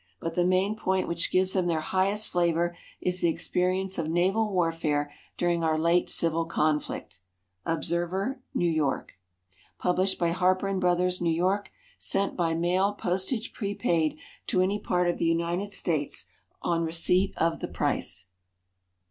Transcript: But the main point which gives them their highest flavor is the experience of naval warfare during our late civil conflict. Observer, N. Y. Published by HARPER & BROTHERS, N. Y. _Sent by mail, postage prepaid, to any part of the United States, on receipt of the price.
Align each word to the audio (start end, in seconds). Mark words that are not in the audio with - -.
But 0.19 0.33
the 0.33 0.43
main 0.43 0.75
point 0.75 1.07
which 1.07 1.31
gives 1.31 1.53
them 1.53 1.67
their 1.67 1.79
highest 1.81 2.29
flavor 2.29 2.75
is 3.01 3.21
the 3.21 3.27
experience 3.27 3.99
of 3.99 4.07
naval 4.09 4.49
warfare 4.51 5.13
during 5.37 5.63
our 5.63 5.77
late 5.77 6.09
civil 6.09 6.45
conflict. 6.45 7.19
Observer, 7.67 8.41
N. 8.59 8.75
Y. 8.83 9.01
Published 9.77 10.17
by 10.17 10.29
HARPER 10.31 10.73
& 10.77 10.79
BROTHERS, 10.79 11.21
N. 11.21 11.27
Y. 11.37 11.59
_Sent 11.99 12.35
by 12.35 12.55
mail, 12.55 12.93
postage 12.93 13.53
prepaid, 13.53 14.17
to 14.47 14.61
any 14.61 14.79
part 14.79 15.07
of 15.07 15.19
the 15.19 15.25
United 15.25 15.71
States, 15.71 16.25
on 16.63 16.83
receipt 16.83 17.37
of 17.37 17.59
the 17.59 17.67
price. 17.67 18.25